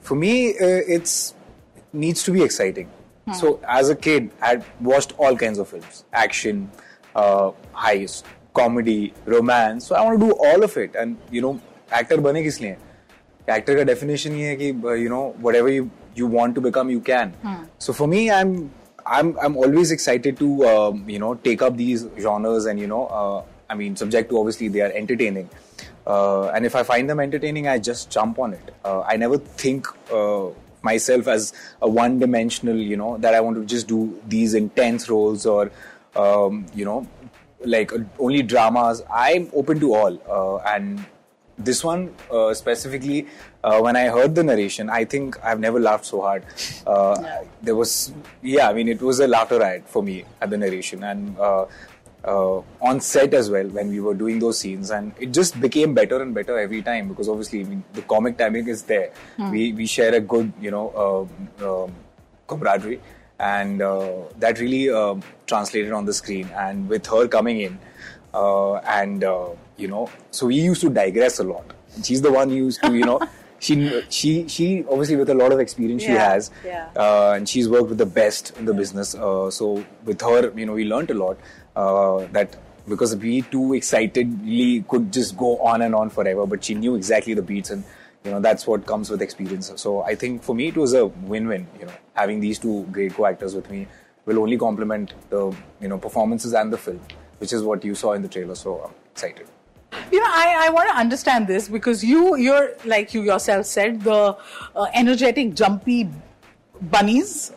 for 0.00 0.14
me, 0.14 0.50
uh, 0.50 0.82
it's 0.98 1.34
it 1.76 1.84
needs 1.92 2.22
to 2.24 2.32
be 2.32 2.42
exciting. 2.42 2.88
Hmm. 3.26 3.32
So 3.34 3.60
as 3.68 3.88
a 3.88 3.96
kid, 3.96 4.30
I 4.40 4.62
watched 4.80 5.18
all 5.18 5.36
kinds 5.36 5.58
of 5.58 5.68
films, 5.68 6.04
action, 6.12 6.70
uh, 7.14 7.50
heist 7.74 8.24
comedy, 8.54 9.12
romance. 9.26 9.86
So 9.86 9.94
I 9.94 10.02
want 10.02 10.20
to 10.20 10.26
do 10.26 10.32
all 10.32 10.64
of 10.64 10.76
it. 10.76 10.94
And 10.94 11.16
you 11.30 11.40
know, 11.40 11.60
actor 11.90 12.18
बने 12.18 12.42
किस 12.42 12.60
लिए? 12.60 12.76
Actor 13.48 13.76
का 13.76 13.86
definition 13.86 14.32
ये 14.32 14.48
है 14.48 14.56
कि 14.56 14.82
uh, 14.82 14.92
you 14.92 15.08
know 15.08 15.34
whatever 15.40 15.68
you 15.68 15.90
you 16.14 16.26
want 16.26 16.54
to 16.54 16.60
become, 16.60 16.90
you 16.90 17.00
can. 17.00 17.34
So 17.78 17.92
for 17.92 18.06
me, 18.06 18.30
I'm 18.30 18.70
I'm 19.06 19.36
I'm 19.38 19.56
always 19.56 19.90
excited 19.90 20.38
to 20.38 20.66
um, 20.66 21.08
you 21.08 21.18
know 21.18 21.34
take 21.34 21.62
up 21.62 21.76
these 21.76 22.06
genres 22.18 22.66
and 22.66 22.78
you 22.78 22.86
know 22.86 23.06
uh, 23.06 23.42
I 23.68 23.74
mean 23.74 23.96
subject 23.96 24.30
to 24.30 24.38
obviously 24.38 24.68
they 24.68 24.82
are 24.82 24.92
entertaining. 24.92 25.48
Uh, 26.06 26.48
and 26.48 26.66
if 26.66 26.74
I 26.74 26.82
find 26.82 27.08
them 27.08 27.20
entertaining, 27.20 27.68
I 27.68 27.78
just 27.78 28.10
jump 28.10 28.38
on 28.38 28.54
it. 28.54 28.74
Uh, 28.84 29.02
I 29.02 29.16
never 29.16 29.38
think 29.38 29.86
uh, 30.12 30.48
myself 30.82 31.28
as 31.28 31.52
a 31.80 31.88
one-dimensional, 31.88 32.76
you 32.76 32.96
know, 32.96 33.18
that 33.18 33.34
I 33.34 33.40
want 33.40 33.56
to 33.56 33.64
just 33.64 33.86
do 33.86 34.20
these 34.26 34.54
intense 34.54 35.08
roles 35.08 35.46
or, 35.46 35.70
um, 36.16 36.66
you 36.74 36.84
know, 36.84 37.06
like 37.64 37.90
only 38.18 38.42
dramas. 38.42 39.02
I'm 39.12 39.50
open 39.54 39.80
to 39.80 39.94
all, 39.94 40.18
uh, 40.28 40.56
and 40.74 41.04
this 41.58 41.84
one 41.84 42.14
uh, 42.30 42.54
specifically, 42.54 43.26
uh, 43.62 43.78
when 43.80 43.94
I 43.94 44.08
heard 44.08 44.34
the 44.34 44.42
narration, 44.42 44.90
I 44.90 45.04
think 45.04 45.38
I've 45.44 45.60
never 45.60 45.78
laughed 45.78 46.06
so 46.06 46.22
hard. 46.22 46.44
Uh, 46.86 47.22
There 47.62 47.76
was, 47.76 48.12
yeah, 48.42 48.68
I 48.68 48.72
mean, 48.72 48.88
it 48.88 49.00
was 49.00 49.20
a 49.20 49.28
laughter 49.28 49.58
riot 49.58 49.84
for 49.86 50.02
me 50.02 50.24
at 50.40 50.50
the 50.50 50.56
narration, 50.58 51.04
and 51.04 51.38
uh, 51.38 51.66
uh, 52.24 52.62
on 52.80 53.00
set 53.00 53.34
as 53.34 53.50
well 53.50 53.68
when 53.68 53.88
we 53.90 54.00
were 54.00 54.14
doing 54.14 54.38
those 54.38 54.58
scenes, 54.58 54.90
and 54.90 55.12
it 55.20 55.32
just 55.32 55.60
became 55.60 55.94
better 55.94 56.20
and 56.22 56.34
better 56.34 56.58
every 56.58 56.82
time 56.82 57.08
because 57.08 57.28
obviously 57.28 57.60
I 57.60 57.64
mean, 57.64 57.84
the 57.92 58.02
comic 58.02 58.36
timing 58.38 58.68
is 58.68 58.82
there. 58.82 59.10
We 59.50 59.72
we 59.72 59.86
share 59.86 60.14
a 60.14 60.20
good, 60.20 60.52
you 60.60 60.70
know, 60.70 60.86
um 61.04 61.66
um, 61.68 61.92
camaraderie, 62.48 63.00
and 63.42 63.82
uh, 63.82 64.12
that 64.38 64.58
really 64.60 64.88
um 64.88 65.22
translated 65.46 65.92
on 65.92 66.06
the 66.06 66.14
screen. 66.14 66.48
And 66.56 66.88
with 66.88 67.06
her 67.06 67.28
coming 67.28 67.60
in, 67.60 67.78
uh, 68.32 68.74
and 68.76 69.24
uh, 69.24 69.48
you 69.76 69.88
know, 69.88 70.08
so 70.30 70.46
we 70.46 70.56
used 70.56 70.80
to 70.82 70.90
digress 70.90 71.38
a 71.40 71.44
lot. 71.44 71.72
She's 72.02 72.22
the 72.22 72.32
one 72.32 72.48
who 72.48 72.56
used 72.56 72.82
to, 72.82 72.94
you 72.94 73.04
know. 73.04 73.20
She, 73.62 74.02
she, 74.08 74.48
she 74.48 74.84
obviously 74.90 75.14
with 75.14 75.30
a 75.30 75.34
lot 75.34 75.52
of 75.52 75.60
experience 75.60 76.02
she 76.02 76.08
has, 76.08 76.50
yeah. 76.64 76.88
uh, 76.96 77.34
and 77.36 77.48
she's 77.48 77.68
worked 77.68 77.90
with 77.90 77.98
the 77.98 78.06
best 78.06 78.50
in 78.58 78.64
the 78.64 78.74
business. 78.74 79.14
Uh, 79.14 79.52
so 79.52 79.84
with 80.04 80.20
her, 80.20 80.52
you 80.56 80.66
know, 80.66 80.72
we 80.72 80.84
learned 80.84 81.12
a 81.12 81.14
lot. 81.14 81.38
Uh, 81.76 82.26
that 82.32 82.56
because 82.88 83.14
we 83.14 83.42
too 83.42 83.74
excitedly 83.74 84.84
could 84.88 85.12
just 85.12 85.36
go 85.36 85.58
on 85.58 85.80
and 85.80 85.94
on 85.94 86.10
forever, 86.10 86.44
but 86.44 86.64
she 86.64 86.74
knew 86.74 86.96
exactly 86.96 87.34
the 87.34 87.42
beats, 87.42 87.70
and 87.70 87.84
you 88.24 88.30
know 88.30 88.40
that's 88.40 88.66
what 88.66 88.86
comes 88.86 89.10
with 89.10 89.22
experience. 89.22 89.72
So 89.76 90.02
I 90.02 90.14
think 90.14 90.42
for 90.42 90.54
me 90.54 90.68
it 90.68 90.76
was 90.76 90.94
a 90.94 91.06
win-win. 91.06 91.66
You 91.80 91.86
know, 91.86 91.92
having 92.14 92.40
these 92.40 92.58
two 92.58 92.84
great 92.92 93.14
co-actors 93.14 93.54
with 93.54 93.70
me 93.70 93.86
will 94.26 94.38
only 94.38 94.56
complement 94.58 95.14
the 95.30 95.54
you 95.80 95.88
know 95.88 95.98
performances 95.98 96.54
and 96.54 96.72
the 96.72 96.78
film, 96.78 97.00
which 97.38 97.52
is 97.52 97.62
what 97.62 97.84
you 97.84 97.94
saw 97.94 98.12
in 98.12 98.22
the 98.22 98.28
trailer. 98.28 98.54
So 98.54 98.76
I'm 98.84 98.94
excited. 99.12 99.46
you 100.10 100.18
know 100.20 100.28
i, 100.42 100.44
I 100.66 100.68
want 100.74 100.88
to 100.90 100.94
understand 101.00 101.46
this 101.48 101.66
because 101.72 102.02
you 102.10 102.20
you're 102.42 102.68
like 102.92 103.10
you 103.16 103.22
yourself 103.26 103.66
said 103.70 103.98
the 104.06 104.20
uh, 104.82 104.86
energetic 105.00 105.50
jumpy 105.60 105.98
bunnies 106.94 107.52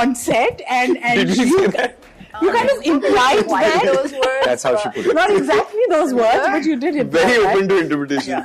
on 0.00 0.14
set 0.14 0.60
and 0.80 0.98
and 0.98 1.28
Did 1.28 1.36
you 1.38 1.46
you, 1.46 1.58
say 1.60 1.66
that? 1.78 1.96
you 2.42 2.52
kind 2.56 2.70
of 2.74 2.82
implied 2.94 3.46
why 3.52 3.62
that 3.70 3.86
those 3.92 4.12
words? 4.12 4.44
That's 4.50 4.62
how 4.68 4.74
she 4.82 4.90
put 4.90 5.06
it. 5.12 5.14
not 5.20 5.30
exactly 5.38 5.86
those 5.94 6.12
words 6.20 6.44
but 6.56 6.64
you 6.72 6.76
did 6.84 6.96
it. 7.04 7.06
very 7.06 7.38
open 7.46 7.68
to 7.72 7.78
interpretation 7.86 8.44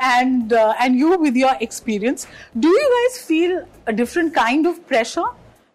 and 0.00 0.52
uh, 0.52 0.74
and 0.80 0.96
you 0.96 1.16
with 1.18 1.36
your 1.36 1.54
experience, 1.60 2.26
do 2.58 2.68
you 2.68 2.86
guys 2.96 3.20
feel 3.22 3.66
a 3.86 3.92
different 3.92 4.34
kind 4.34 4.66
of 4.66 4.86
pressure? 4.86 5.26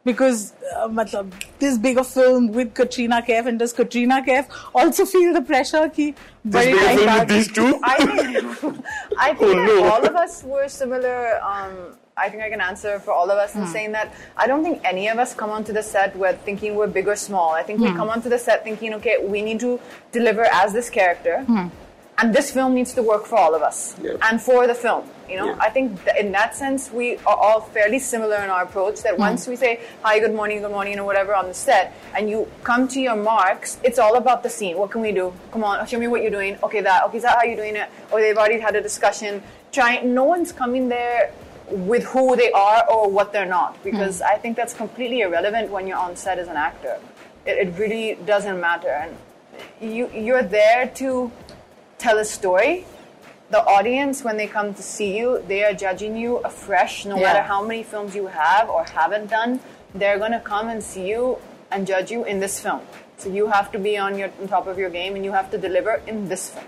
Because 0.05 0.51
uh, 0.75 0.87
matlab, 0.89 1.31
this 1.59 1.77
big 1.77 1.97
a 1.97 2.03
film 2.03 2.51
with 2.51 2.73
Katrina 2.73 3.21
Kaif, 3.21 3.45
and 3.45 3.57
does 3.57 3.71
Katrina 3.71 4.21
Kaif 4.21 4.47
also 4.75 5.05
feel 5.05 5.31
the 5.33 5.41
pressure? 5.41 5.87
Ki, 5.87 6.13
This 6.43 6.65
bade 6.65 6.73
big 6.73 6.81
a 6.81 6.97
film 6.97 7.19
with 7.19 7.27
these 7.29 7.51
two? 7.53 7.79
I 7.81 7.95
think, 8.05 8.85
I 9.17 9.33
think 9.33 9.55
Oh, 9.55 9.65
no. 9.65 9.83
all 9.89 10.05
of 10.05 10.15
us 10.17 10.43
were 10.43 10.67
similar. 10.67 11.39
Um, 11.41 11.73
I 12.17 12.27
think 12.29 12.43
I 12.43 12.49
can 12.49 12.59
answer 12.61 12.99
for 12.99 13.11
all 13.11 13.31
of 13.31 13.37
us 13.39 13.55
in 13.55 13.65
saying 13.65 13.93
that 13.93 14.13
I 14.37 14.45
don't 14.45 14.61
think 14.61 14.81
any 14.83 15.07
of 15.07 15.17
us 15.17 15.33
come 15.33 15.49
onto 15.49 15.71
the 15.73 15.81
set 15.81 16.15
with 16.15 16.37
thinking 16.41 16.75
we're 16.75 16.85
big 16.85 17.07
or 17.07 17.15
small. 17.15 17.51
I 17.53 17.63
think 17.63 17.79
we 17.79 17.87
come 17.93 18.09
onto 18.09 18.29
the 18.29 18.37
set 18.37 18.63
thinking, 18.63 18.93
okay, 18.95 19.15
we 19.25 19.41
need 19.41 19.59
to 19.61 19.79
deliver 20.11 20.43
as 20.51 20.73
this 20.73 20.89
character, 20.91 21.43
and 22.19 22.33
this 22.33 22.51
film 22.51 22.73
needs 22.73 22.93
to 22.93 23.01
work 23.01 23.25
for 23.25 23.37
all 23.37 23.55
of 23.55 23.61
us 23.61 23.95
Yeah. 24.01 24.13
and 24.21 24.41
for 24.41 24.67
the 24.67 24.75
film. 24.75 25.03
You 25.29 25.37
know, 25.37 25.47
Yeah. 25.47 25.67
I 25.67 25.69
think 25.69 26.03
th- 26.05 26.17
in 26.17 26.31
that 26.33 26.55
sense 26.55 26.91
we 26.91 27.17
are 27.25 27.35
all 27.35 27.61
fairly 27.61 27.99
similar 27.99 28.37
in 28.37 28.49
our 28.49 28.63
approach. 28.63 29.01
That 29.01 29.13
mm-hmm. 29.13 29.29
once 29.29 29.47
we 29.47 29.55
say 29.55 29.79
hi, 30.03 30.19
good 30.19 30.33
morning, 30.33 30.61
good 30.61 30.71
morning, 30.71 30.99
or 30.99 31.05
whatever 31.05 31.33
on 31.33 31.47
the 31.47 31.53
set, 31.53 31.93
and 32.15 32.29
you 32.29 32.47
come 32.63 32.87
to 32.89 32.99
your 32.99 33.15
marks, 33.15 33.77
it's 33.83 33.97
all 33.97 34.15
about 34.15 34.43
the 34.43 34.49
scene. 34.49 34.77
What 34.77 34.91
can 34.91 35.01
we 35.01 35.11
do? 35.11 35.33
Come 35.51 35.63
on, 35.63 35.85
show 35.87 35.97
me 35.97 36.07
what 36.07 36.21
you're 36.21 36.37
doing. 36.39 36.57
Okay, 36.63 36.81
that. 36.81 37.03
Okay, 37.05 37.17
is 37.17 37.23
that 37.23 37.37
how 37.37 37.43
you're 37.43 37.61
doing 37.63 37.75
it? 37.75 37.89
Or 38.11 38.19
they've 38.21 38.37
already 38.37 38.59
had 38.59 38.75
a 38.75 38.81
discussion. 38.81 39.41
Try. 39.71 40.01
No 40.01 40.23
one's 40.23 40.51
coming 40.51 40.89
there 40.89 41.31
with 41.69 42.03
who 42.03 42.35
they 42.35 42.51
are 42.51 42.85
or 42.89 43.09
what 43.09 43.33
they're 43.33 43.45
not, 43.45 43.73
mm-hmm. 43.73 43.83
because 43.89 44.21
I 44.21 44.37
think 44.37 44.55
that's 44.55 44.73
completely 44.73 45.21
irrelevant 45.21 45.71
when 45.71 45.87
you're 45.87 45.97
on 45.97 46.15
set 46.15 46.37
as 46.37 46.47
an 46.47 46.57
actor. 46.57 46.99
It, 47.45 47.67
it 47.67 47.79
really 47.79 48.17
doesn't 48.25 48.59
matter, 48.59 48.89
and 48.89 49.17
you 49.81 50.09
you're 50.13 50.43
there 50.43 50.87
to 51.01 51.31
tell 52.02 52.18
a 52.18 52.24
story 52.24 52.84
the 53.50 53.60
audience 53.74 54.22
when 54.24 54.36
they 54.36 54.46
come 54.46 54.72
to 54.74 54.82
see 54.82 55.16
you 55.18 55.42
they 55.48 55.64
are 55.64 55.72
judging 55.72 56.16
you 56.16 56.36
afresh 56.52 57.04
no 57.06 57.16
Yeah. 57.16 57.26
matter 57.26 57.42
how 57.50 57.60
many 57.64 57.82
films 57.82 58.14
you 58.14 58.26
have 58.38 58.68
or 58.78 58.84
haven't 58.84 59.28
done 59.30 59.60
they're 59.94 60.18
going 60.18 60.32
to 60.32 60.40
come 60.40 60.68
and 60.68 60.82
see 60.82 61.08
you 61.08 61.38
and 61.70 61.86
judge 61.86 62.10
you 62.10 62.24
in 62.24 62.40
this 62.40 62.60
film 62.60 62.80
so 63.16 63.28
you 63.38 63.46
have 63.48 63.70
to 63.72 63.78
be 63.78 63.96
on 64.06 64.18
your 64.18 64.30
on 64.40 64.48
top 64.48 64.66
of 64.66 64.78
your 64.78 64.90
game 64.90 65.16
and 65.20 65.24
you 65.24 65.32
have 65.32 65.50
to 65.50 65.58
deliver 65.68 66.00
in 66.14 66.28
this 66.34 66.50
film 66.50 66.66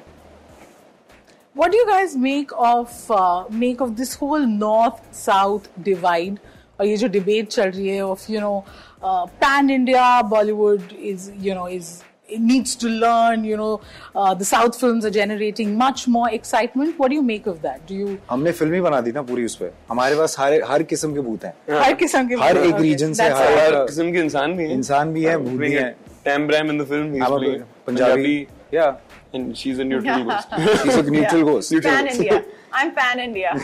What 1.55 1.73
do 1.73 1.77
you 1.79 1.87
guys 1.87 2.13
make 2.17 2.53
of 2.65 3.11
uh, 3.11 3.45
make 3.51 3.81
of 3.81 3.97
this 4.01 4.15
whole 4.19 4.45
north 4.47 5.01
south 5.21 5.65
divide? 5.89 6.37
और 6.81 6.87
ये 6.87 6.97
जो 6.97 7.09
debate 7.17 7.49
चल 7.55 7.71
रही 7.71 7.89
है 7.89 8.03
of 8.11 8.27
you 8.35 8.41
know 8.45 8.65
uh, 9.03 9.27
pan 9.41 9.69
India 9.77 10.05
Bollywood 10.35 10.93
is 11.13 11.27
you 11.47 11.55
know 11.59 11.67
is 11.79 11.91
it 12.03 12.14
needs 12.49 12.73
to 12.81 12.89
learn 13.03 13.45
you 13.45 13.57
know 13.61 13.71
uh, 14.15 14.33
the 14.41 14.47
South 14.49 14.77
films 14.81 15.07
are 15.09 15.11
generating 15.15 15.71
much 15.79 16.03
more 16.17 16.29
excitement. 16.37 16.99
What 17.03 17.09
do 17.13 17.17
you 17.17 17.23
make 17.31 17.47
of 17.53 17.57
that? 17.63 17.81
Do 17.89 17.95
you 18.03 18.17
हमने 18.31 18.53
film 18.61 18.75
ही 18.75 18.81
बना 18.81 19.01
दी 19.07 19.13
ना 19.13 19.23
पूरी 19.31 19.45
उस 19.45 19.55
पे 19.63 19.71
हमारे 19.91 20.17
पास 20.17 20.37
हर 20.39 20.61
हर 20.71 20.83
किस्म 20.93 21.15
के 21.15 21.21
भूत 21.31 21.45
हैं 21.45 21.81
हर 21.83 21.95
किस्म 22.05 22.27
के 22.29 22.35
हर 22.43 22.59
एक 22.59 22.75
Okay, 22.75 22.83
region 22.85 23.15
से 23.15 23.23
that's 23.23 23.39
हर 23.41 23.47
all. 23.47 23.59
हर 23.61 23.75
एक- 23.75 23.87
किस्म 23.89 24.13
के 24.13 24.19
इंसान 24.29 24.57
भी 24.57 24.65
हैं 24.65 24.75
इंसान 24.75 25.13
भी 25.15 25.25
हैं, 25.25 25.39
भूत 25.45 25.59
भी 25.61 25.73
हैं। 25.73 25.91
Time 26.25 26.47
Bram 26.47 26.71
in 26.71 26.83
the 26.83 26.87
film 26.89 27.25
I'm 27.25 27.51
a 27.51 27.65
Punjabi 27.91 28.37
yeah 28.73 28.97
and 29.37 29.57
she's 29.61 29.79
a 29.83 29.85
neutral 29.93 30.25
ghost 30.31 30.53
she's 30.83 30.97
a 30.99 31.03
neutral 31.15 31.45
ghost 31.49 31.73
pan 31.87 32.09
india 32.15 32.37
i'm 32.81 32.91
pan 32.99 33.23
india 33.29 33.55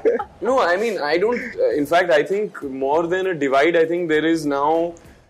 No, 0.47 0.53
I 0.59 0.71
mean, 0.83 0.95
I 1.07 1.17
don't. 1.23 1.59
Uh, 1.65 1.67
in 1.81 1.85
fact, 1.91 2.11
I 2.15 2.21
think 2.31 2.57
more 2.85 3.01
than 3.13 3.27
a 3.31 3.33
divide, 3.43 3.77
I 3.81 3.83
think 3.91 4.09
there 4.13 4.25
is 4.31 4.45
now 4.53 4.69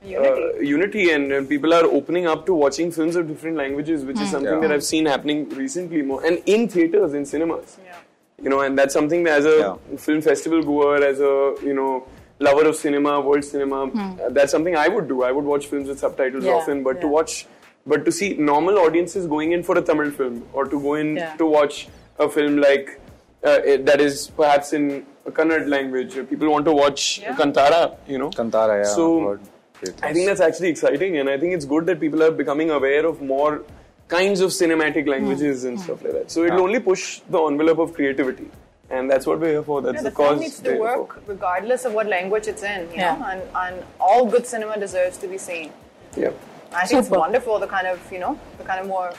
Unity. 0.02 0.28
Uh, 0.28 0.61
unity, 0.61 1.11
and, 1.12 1.30
and 1.30 1.49
people 1.49 1.75
are 1.75 1.85
opening 1.85 2.26
up 2.26 2.47
to 2.47 2.54
watching 2.54 2.90
films 2.90 3.16
of 3.16 3.28
different 3.28 3.57
languages, 3.57 4.04
which 4.04 4.19
is 4.21 4.30
something 4.30 4.54
Yeah. 4.54 4.61
that 4.61 4.73
I've 4.73 4.85
seen 4.85 5.04
happening 5.07 5.49
recently 5.50 6.00
more, 6.02 6.25
and 6.25 6.40
in 6.47 6.69
theaters, 6.69 7.12
in 7.12 7.26
cinemas. 7.26 7.76
yeah. 7.85 7.97
You 8.42 8.49
know, 8.49 8.61
and 8.61 8.78
that's 8.78 8.95
something 8.95 9.25
that 9.25 9.40
as 9.40 9.45
a 9.45 9.57
Yeah. 9.59 9.97
film 9.99 10.23
festival 10.23 10.62
goer, 10.62 10.97
as 11.04 11.21
a 11.21 11.54
you 11.62 11.75
know 11.75 12.04
lover 12.38 12.66
of 12.71 12.76
cinema, 12.76 13.21
world 13.21 13.45
cinema, 13.45 13.80
uh, 13.88 14.30
that's 14.30 14.50
something 14.52 14.75
I 14.75 14.88
would 14.88 15.09
do. 15.09 15.23
I 15.23 15.33
would 15.33 15.45
watch 15.45 15.66
films 15.66 15.88
with 15.88 15.99
subtitles 15.99 16.47
Yeah, 16.47 16.52
often, 16.54 16.83
but 16.83 17.02
to 17.02 17.09
watch, 17.16 17.47
but 17.87 18.07
to 18.07 18.12
see 18.21 18.33
normal 18.52 18.78
audiences 18.78 19.26
going 19.26 19.52
in 19.52 19.62
for 19.62 19.76
a 19.76 19.83
Tamil 19.83 20.11
film 20.23 20.42
or 20.54 20.64
to 20.64 20.80
go 20.88 20.95
in 20.95 21.16
Yeah. 21.16 21.37
to 21.37 21.45
watch 21.59 21.88
a 22.19 22.30
film 22.38 22.57
like 22.57 22.99
uh, 23.45 23.59
it, 23.75 23.85
that 23.87 24.00
is 24.00 24.28
perhaps 24.42 24.73
in 24.73 25.04
a 25.26 25.30
Kannada 25.30 25.66
language. 25.69 26.14
People 26.33 26.49
want 26.50 26.64
to 26.66 26.73
watch 26.73 27.21
Yeah. 27.23 27.37
Kantara, 27.37 27.95
you 28.09 28.19
know. 28.19 28.30
Kantara 28.30 28.75
yeah 28.85 28.90
So 28.97 29.07
God, 29.28 29.40
great. 29.81 30.03
I 30.03 30.13
think 30.13 30.27
that's 30.27 30.41
actually 30.41 30.69
exciting, 30.69 31.19
and 31.19 31.29
I 31.29 31.39
think 31.39 31.55
it's 31.55 31.65
good 31.65 31.87
that 31.87 32.01
people 32.01 32.23
are 32.23 32.31
becoming 32.31 32.71
aware 32.71 33.07
of 33.07 33.21
more 33.23 33.63
kinds 34.09 34.41
of 34.41 34.51
cinematic 34.51 35.05
hmm. 35.05 35.11
languages 35.11 35.65
and 35.65 35.79
hmm. 35.79 35.85
stuff 35.85 36.03
like 36.03 36.13
that. 36.13 36.31
So 36.31 36.45
it'll 36.45 36.59
Yeah. 36.59 36.65
only 36.65 36.81
push 36.81 37.21
the 37.29 37.43
envelope 37.43 37.79
of 37.79 37.95
creativity, 37.95 38.51
and 38.91 39.11
that's 39.11 39.27
what 39.27 39.41
we're 39.41 39.53
here 39.57 39.63
for. 39.63 39.81
That's 39.83 39.97
Yeah, 39.97 40.03
the, 40.03 40.11
the 40.11 40.17
film 40.17 40.29
cause. 40.29 40.41
needs 40.41 40.61
to 40.61 40.71
we're 40.71 40.89
here 40.89 40.99
work 40.99 41.23
regardless 41.27 41.85
of 41.85 41.95
what 41.95 42.07
language 42.07 42.49
it's 42.49 42.63
in, 42.63 42.89
you 42.91 42.97
Yeah. 42.97 43.17
know, 43.17 43.27
and, 43.33 43.43
and 43.65 43.85
all 43.99 44.27
good 44.27 44.47
cinema 44.47 44.79
deserves 44.79 45.19
to 45.19 45.29
be 45.29 45.39
seen. 45.39 45.73
Yeah. 46.17 46.31
I 46.73 46.87
think 46.87 47.01
it's 47.01 47.11
wonderful, 47.11 47.59
the 47.59 47.67
kind 47.67 47.87
of, 47.87 48.01
you 48.13 48.21
know, 48.21 48.39
the 48.59 48.65
kind 48.65 48.81
of 48.81 48.87
more 48.87 49.13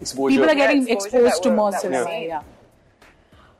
Exposure. 0.00 0.34
people 0.36 0.50
are 0.50 0.54
getting 0.54 0.86
Yeah, 0.86 0.94
exposed 0.94 1.42
to 1.42 1.50
more 1.50 1.72
cinema. 1.72 2.04
seeing. 2.04 2.28
Yeah. 2.28 2.42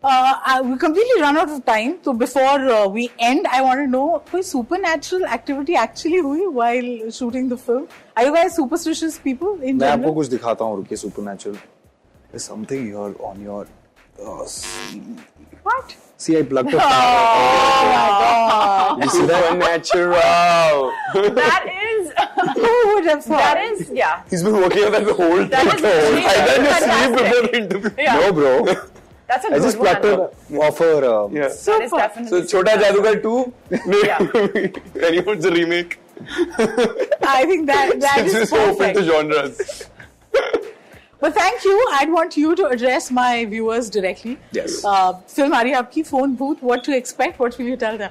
Uh, 0.04 0.34
I- 0.52 0.62
we 0.66 0.76
completely 0.82 1.22
run 1.22 1.38
out 1.38 1.50
of 1.54 1.64
time. 1.66 1.96
So 2.04 2.12
before 2.20 2.60
uh, 2.76 2.88
we 2.88 3.10
end, 3.30 3.48
I 3.56 3.58
want 3.62 3.80
to 3.82 3.88
know 3.96 4.22
कोई 4.32 4.44
supernatural 4.50 5.26
activity 5.38 5.76
actually 5.76 6.22
हुई 6.28 6.46
while 6.60 6.88
shooting 7.18 7.50
the 7.50 7.58
film? 7.58 7.88
Are 8.16 8.24
you 8.28 8.34
guys 8.36 8.56
superstitious 8.60 9.18
people 9.26 9.58
in 9.62 9.78
मैं 9.80 9.90
आपको 9.90 9.98
general? 9.98 10.14
कुछ 10.20 10.28
दिखाता 10.36 10.66
हूँ 10.70 10.76
रुकिए 10.78 10.98
supernatural 11.02 11.58
there's 12.32 12.46
something 12.52 12.82
here 12.86 13.12
on 13.32 13.42
your 13.50 13.64
uh, 14.24 14.46
see, 14.46 15.02
What? 15.64 15.96
see 16.24 16.34
I 16.38 16.40
plugged 16.54 16.74
a 16.74 16.76
Oh 16.80 16.82
you 19.02 19.10
see 19.10 19.26
that 19.26 19.44
Supernatural. 19.50 20.14
that 21.42 21.64
is 21.88 22.12
Who 22.56 22.72
would 22.94 23.06
have 23.06 23.24
thought? 23.26 23.40
that 23.40 23.58
is 23.72 23.90
yeah 23.92 24.22
He's 24.30 24.44
been 24.44 24.54
working 24.62 24.84
on 24.86 24.92
that 24.94 25.06
the 25.06 25.14
whole 25.14 25.44
That 25.46 25.68
time. 25.68 25.76
is 25.76 25.82
really 25.84 26.26
I 26.26 26.46
didn't 26.46 26.66
sleep 26.66 26.80
fantastic. 26.80 27.20
before 27.20 27.42
the 27.48 27.58
interview. 27.58 27.90
yeah 27.98 28.20
no 28.20 28.32
bro 28.40 28.54
that's 29.27 29.45
a 29.45 29.49
I 29.49 29.51
good 29.53 29.63
just 29.63 29.79
plucked 29.79 30.05
one 30.05 30.13
it 30.13 30.59
off 30.61 30.79
her 30.79 31.05
um, 31.05 31.37
Yeah. 31.37 31.49
So 31.49 31.79
Chota 32.45 32.73
Jadugar 32.73 33.23
2. 33.23 33.53
Yeah. 34.05 35.07
Anyone's 35.07 35.45
a 35.45 35.51
remake. 35.51 35.99
I 36.21 37.45
think 37.47 37.67
that 37.67 38.01
that 38.01 38.19
It's 38.19 38.35
is 38.35 38.51
just 38.51 38.53
open 38.53 38.95
to 38.95 39.03
genres. 39.05 39.89
But 41.21 41.35
thank 41.35 41.65
you. 41.65 41.87
I'd 41.93 42.11
want 42.13 42.37
you 42.37 42.55
to 42.55 42.67
address 42.67 43.11
my 43.11 43.47
viewers 43.47 43.89
directly. 43.89 44.39
Yes. 44.53 44.85
Uh, 44.85 45.15
film 45.27 45.53
Ariyabki, 45.53 46.03
रही 46.03 46.07
phone 46.07 46.35
booth. 46.35 46.63
What 46.63 46.85
to 46.85 46.95
expect? 46.95 47.39
What 47.39 47.57
will 47.59 47.67
you 47.67 47.77
tell 47.77 47.97
them? 47.97 48.11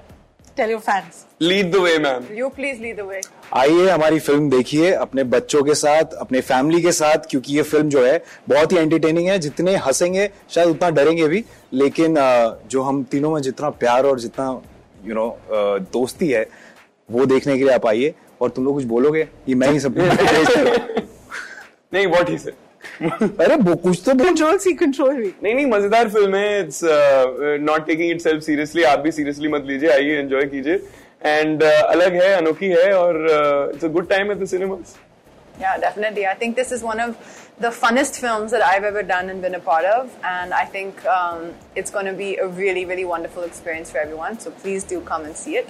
Tell 0.58 0.70
your 0.70 0.82
fans. 0.82 1.26
Lead 1.40 1.72
the 1.72 1.82
way, 1.82 1.98
man. 1.98 2.26
you 2.32 2.50
please 2.52 2.80
lead 2.80 2.98
the 2.98 3.06
way 3.06 3.22
आइए 3.54 3.88
हमारी 3.90 4.20
film 4.20 4.50
देखिए 4.50 4.92
अपने 4.96 5.24
बच्चों 5.26 5.62
के 5.64 5.76
साथ 5.76 6.14
अपने 6.22 6.42
family 6.42 6.82
के 6.82 6.92
साथ 6.92 7.26
क्योंकि 7.30 7.56
ये 7.56 7.62
फ़िल्म 7.64 7.90
जो 7.90 8.04
है 8.06 8.22
बहुत 8.50 8.72
ही 8.72 8.78
एंटरटेनिंग 8.78 9.28
है 9.30 9.38
जितने 9.40 9.76
हंसेंगे 9.86 10.30
शायद 10.50 10.70
उतना 10.70 10.90
डरेंगे 11.00 11.28
भी 11.28 11.44
लेकिन 11.74 12.16
जो 12.72 12.82
हम 12.82 13.04
तीनों 13.12 13.32
में 13.34 13.42
जितना 13.42 13.70
प्यार 13.84 14.06
और 14.06 14.20
जितना 14.20 14.48
यू 15.06 15.16
नो 15.16 15.28
दोस्ती 15.94 16.30
है 16.30 16.46
वो 17.10 17.26
देखने 17.26 17.58
के 17.58 17.64
लिए 17.64 17.74
आप 17.74 17.86
आइए 17.88 18.14
और 18.42 18.50
तुम 18.50 18.66
लोग 18.66 18.76
कुछ 18.76 18.86
बोलोगे 18.86 19.28
ये 19.50 19.56
मैं 19.56 19.72
ही 19.72 19.80
सब 19.80 19.98
नहीं 21.94 22.08
what 22.08 22.30
he 22.30 22.38
said. 22.38 22.56
अरे 23.02 23.56
वो 23.56 23.76
कुछ 23.84 24.02
तो 24.06 24.14
Control 24.24 24.60
C, 24.66 24.74
control 24.82 25.16
V. 25.22 25.32
नहीं 25.44 25.54
नहीं 25.56 25.66
मज़ेदार 25.72 26.10
फ़िल्म 26.10 26.36
है 26.36 26.60
it's 26.60 26.82
not 27.70 27.86
taking 27.88 28.12
itself 28.22 28.44
seriously 28.44 28.84
आप 28.92 29.00
भी 29.00 29.12
सीरियसली 29.12 29.48
मत 29.56 29.66
लीजिए 29.68 29.90
आइए 29.92 30.20
एंजॉय 30.20 30.46
कीजिए 30.56 30.82
एंड 31.26 31.64
अलग 31.64 32.14
है 32.22 32.34
अनोखी 32.36 32.70
है 32.70 32.92
और 32.98 33.26
it's 33.74 33.86
a 33.86 33.88
good 33.98 34.10
time 34.10 34.32
at 34.32 34.38
the 34.44 34.46
cinemas 34.56 34.96
Yeah, 35.62 35.74
definitely. 35.82 36.26
I 36.28 36.34
think 36.34 36.56
this 36.56 36.72
is 36.72 36.84
one 36.84 37.00
of 37.00 37.12
the 37.60 37.70
funnest 37.70 38.16
films 38.22 38.52
that 38.52 38.64
I've 38.68 38.84
ever 38.84 39.04
done 39.04 39.30
and 39.30 39.42
been 39.42 39.58
a 39.58 39.60
part 39.60 39.86
of, 39.86 40.16
and 40.24 40.56
I 40.62 40.66
think 40.66 41.04
um, 41.18 41.44
it's 41.76 41.92
going 41.92 42.08
to 42.08 42.14
be 42.14 42.30
a 42.38 42.48
really, 42.62 42.86
really 42.86 43.06
wonderful 43.06 43.44
experience 43.44 43.92
for 43.92 44.00
everyone. 44.00 44.40
So 44.40 44.56
please 44.64 44.84
do 44.84 45.00
come 45.12 45.26
and 45.26 45.36
see 45.36 45.56
it. 45.58 45.70